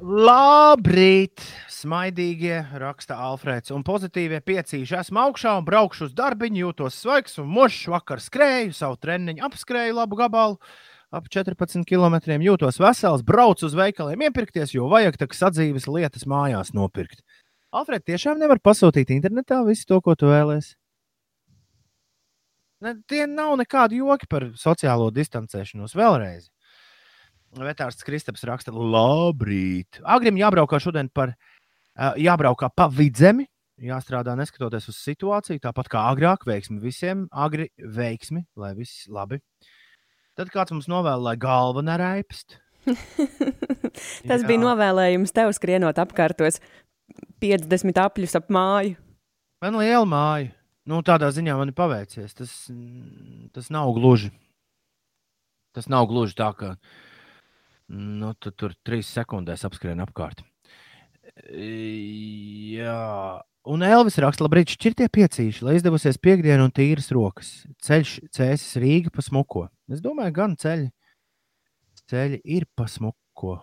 [0.00, 1.42] Labrīt!
[1.68, 4.94] Smaidīgie raksta Alfrēds un pozitīvie piecīši.
[4.96, 7.90] Esmu augšā un braukšu uz darbiņu, jūtos svaigs un mošs.
[7.92, 10.56] Vakar skrēju, savu treniņu apskrēju labu gabalu.
[11.12, 16.72] Ap 14 km jūtos vesels, braucu uz veikaliem iepirkties, jo vajag tā sadzīves lietas mājās
[16.72, 17.20] nopirkt.
[17.68, 20.78] Alfred, tiešām nevar pasūtīt internetā visu to, ko tu vēlēsies.
[22.80, 25.92] Ne, tie nav nekādi joki par sociālo distancēšanos.
[25.92, 26.48] Vēlreiz.
[27.58, 29.98] Vetārs Kristaps raksta, labrīt.
[30.06, 33.48] Agrim jābraukā šodien par, uh, jābraukā pa vidzemi,
[33.80, 39.40] jāstrādā neskatoties uz situāciju, tāpat kā agrāk, veiksmi visiem, agri veiksmi, lai viss labi.
[40.38, 42.60] Tad kāds mums novēl, lai galva neraipst.
[44.28, 44.46] Tas Jā.
[44.46, 46.60] bija novēlējums tev skrienot apkārtos
[47.42, 48.96] 50 apļus ap māju.
[49.60, 50.54] Man liela māja.
[50.88, 52.32] Nu, tādā ziņā man ir paveicies.
[52.34, 52.52] Tas,
[53.54, 54.30] tas nav gluži.
[55.76, 56.72] Tas nav gluži tā, ka
[57.90, 60.44] nu, tu tur trīs sekundēs apskrien apkārt.
[61.50, 63.00] Jā,
[63.70, 67.52] un Elvis raksta, labrīt, šķirtie piecīši, lai izdevusies piekdiena un tīras rokas.
[67.84, 69.66] Ceļš cēsis Rīga pa smuko.
[69.90, 70.90] Es domāju, gan ceļi,
[72.10, 73.58] ceļi ir pa smuko.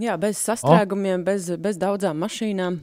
[0.00, 1.26] Jā, bez sastrēgumiem, oh.
[1.26, 2.80] bez, bez daudzām mašīnām.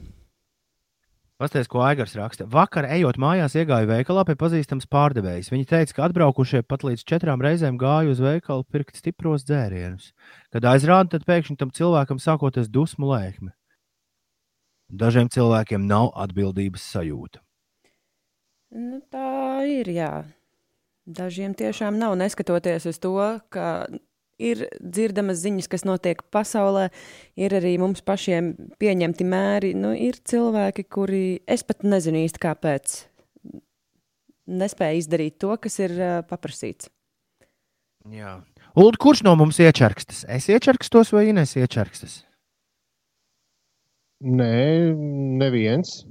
[1.42, 2.44] Pastāstiet, ko Aigars raksta.
[2.46, 5.48] Vakar, ejot mājās, iegāju veikalā pie pazīstams pārdevējs.
[5.50, 10.12] Viņi teica, ka atbraukušie pat līdz četrām reizēm gāja uz veikalu pirkt stipros dzērienus.
[10.54, 13.50] Kad aizrāda, tad pēkšņi tam cilvēkam sākoties dusmu lēkme.
[14.86, 17.42] Dažiem cilvēkiem nav atbildības sajūta.
[18.78, 20.12] Nu, tā ir, jā.
[21.10, 23.18] Dažiem tiešām nav, neskatoties uz to,
[23.50, 23.90] ka
[24.40, 26.88] ir dzirdamas ziņas, kas notiek pasaulē,
[27.40, 29.72] ir arī mums pašiem pieņemti mēri.
[29.78, 32.96] Nu, ir cilvēki, kuri es pat nezinu īsti kāpēc,
[34.52, 36.90] nespēja izdarīt to, kas ir uh, paprasīts.
[38.12, 38.40] Jā.
[38.78, 40.24] Ulu, kurš no mums iečerkstas?
[40.32, 42.22] Es iečerkstos vai Ines iečerkstas?
[44.22, 44.94] Nē,
[45.38, 46.02] neviens.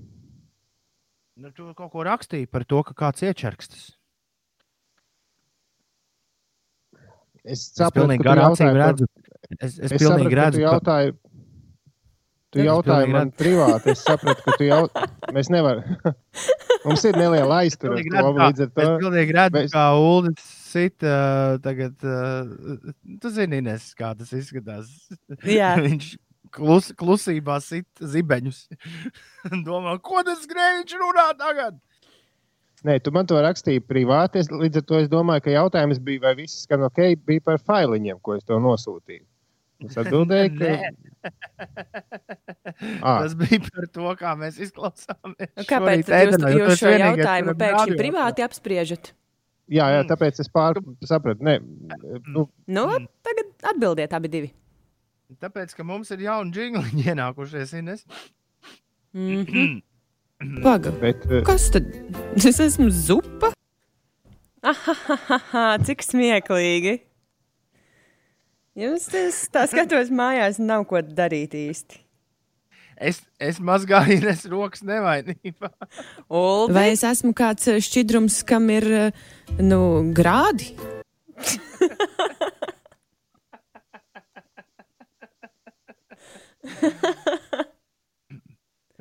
[1.42, 3.96] Nu, tu kaut ko rakstīji par to, ka kāds iečerkstas.
[7.44, 9.09] Es saprotu, ka tu jautāji redzu.
[9.57, 10.59] Es, es, es pilnīgi redzu.
[10.59, 11.13] Tu jautāji,
[12.53, 13.38] tu jautāji man redzu.
[13.41, 13.94] privāti.
[13.96, 15.13] Es sapratu, ka tu jautāji.
[15.35, 16.16] Mēs nevaram.
[16.85, 18.00] Mums ir neliela aiztura.
[18.00, 18.85] Līdz ar to.
[18.85, 19.74] Es pilnīgi redzu, mēs...
[19.74, 21.97] kā Uldis sit uh, tagad.
[22.06, 24.91] Uh, tu zini, Ines, kā tas izskatās.
[25.46, 25.75] Jā.
[25.85, 26.13] Viņš
[26.53, 28.66] klus, klusībā sit zibeņus.
[29.68, 31.80] Domā, ko tas grēviņš runā tagad?
[32.88, 34.42] Nē, tu man to rakstīji privāti.
[34.42, 37.62] Es, līdz ar to es domāju, ka jautājums bija, vai viss skan ok, bija par
[37.62, 39.25] failiņiem, ko es to nosūtīju.
[39.86, 40.72] Es atbildēju, ka.
[43.06, 43.22] ah.
[43.22, 45.52] Tas bija par to, kā mēs izklausāmies.
[45.58, 49.13] Nu, kāpēc jūs, jūs šo jautājumu pēkšņi privāti apspriežat?
[49.72, 51.46] Jā, jā, tāpēc es pār, sapratu.
[51.48, 51.59] Nē,
[52.34, 52.48] nu.
[52.68, 52.88] nu,
[53.24, 54.52] tagad atbildiet abi divi.
[55.40, 58.03] Tāpēc, ka mums ir jauni džingli ienākušies, Ines.
[59.13, 59.80] Mm -hmm.
[60.66, 61.25] Pagaid, Bet...
[61.29, 61.88] Eh, kas tad?
[62.35, 63.52] Es esmu zupa?
[64.62, 67.00] Ahahaha, cik smieklīgi!
[68.78, 72.00] Jums tas, tā skatos, mājās nav ko darīt īsti.
[73.01, 75.72] Es, es mazgāju Ines rokas nevainībā.
[76.72, 79.12] Vai es esmu kāds šķidrums, kam ir, eh,
[79.59, 79.81] nu,
[80.16, 80.72] grādi?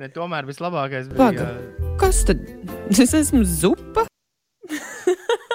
[0.15, 1.19] tomēr vislabākais bija.
[1.21, 1.45] Paga.
[2.01, 2.39] Kas tad?
[2.91, 4.05] Es esmu zupa.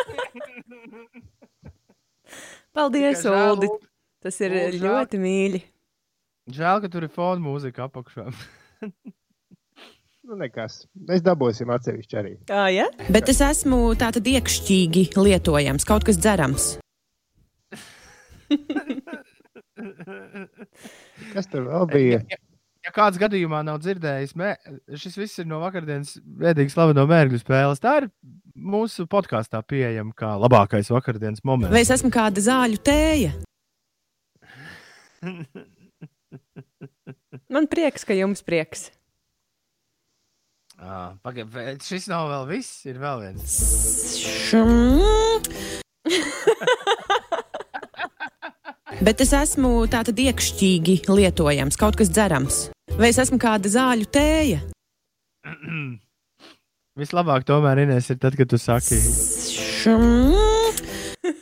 [2.76, 3.80] Paldies, Ulu.
[4.22, 5.60] Tas ir Uldi, ļoti mīļi.
[6.56, 8.24] Žēl, ka tur ir fona mūzika apakšā.
[10.26, 10.84] nu, nekas.
[11.08, 12.32] Mēs dabūsim atsevišķi arī.
[12.48, 12.86] Tā, ja?
[13.12, 16.64] Bet es esmu tātad iekšķīgi lietojams, kaut kas dzerams.
[21.32, 22.20] kas tur vēl bija?
[22.26, 22.45] Ja, ja,
[22.86, 24.52] ja kāds gadījumā nav dzirdējis, mē,
[24.94, 27.82] šis viss ir no vakardienas vēdīgi slaveno mērķu spēles.
[27.82, 28.08] Tā ir
[28.54, 31.74] mūsu podkāstā pieejama kā labākais vakardienas moments.
[31.74, 33.32] Vai es esmu kāda zāļu tēja?
[37.52, 38.90] Man prieks, ka jums prieks.
[40.76, 43.42] Ah, Pagaidiet, šis nav vēl viss, ir vēl viens.
[49.06, 52.75] Bet es esmu tātad iekšķīgi lietojams, kaut kas dzerams.
[52.96, 54.62] Vai es esmu kāda zāļu tēja?
[57.00, 58.96] Vislabāk tomēr Inês, ir tad, kad tu saki.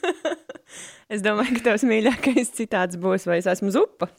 [1.14, 4.10] es domāju, ka tavs mīļākais citāts būs, vai es esmu zupa.